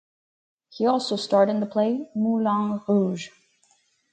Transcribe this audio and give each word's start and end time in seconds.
He 0.71 0.87
also 0.87 1.15
starred 1.15 1.47
in 1.51 1.59
the 1.59 1.67
play 1.67 2.09
"Moulin 2.15 2.81
Rouge". 2.87 3.29